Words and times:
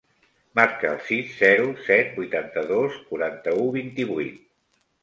Marca 0.59 0.87
el 0.93 1.03
sis, 1.09 1.35
zero, 1.41 1.67
set, 1.91 2.09
vuitanta-dos, 2.17 2.99
quaranta-u, 3.13 3.71
vint-i-vuit. 3.81 4.47